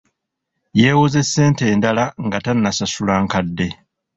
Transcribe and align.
Yeewoze 0.81 1.21
ssente 1.23 1.63
endala 1.73 2.05
nga 2.25 2.37
tannasasula 2.45 3.13
nkadde. 3.23 3.67